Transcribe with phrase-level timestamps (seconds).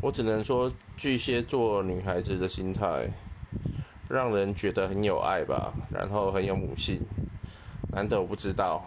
[0.00, 3.10] 我只能说巨蟹座女孩子的心态
[4.08, 7.00] 让人觉得很有爱吧然后很有母性
[7.92, 8.86] 男的我不知道。